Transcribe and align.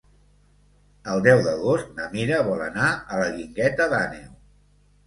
El 1.15 1.21
deu 1.27 1.41
d'agost 1.49 1.93
na 2.01 2.09
Mira 2.17 2.41
vol 2.51 2.65
anar 2.71 2.89
a 2.91 3.25
la 3.25 3.31
Guingueta 3.39 3.93
d'Àneu. 3.95 4.31